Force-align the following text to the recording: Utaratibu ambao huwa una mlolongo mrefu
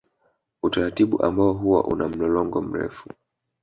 Utaratibu 0.63 1.23
ambao 1.25 1.53
huwa 1.53 1.83
una 1.85 2.07
mlolongo 2.07 2.61
mrefu 2.61 3.09